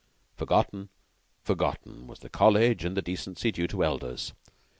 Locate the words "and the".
2.85-3.03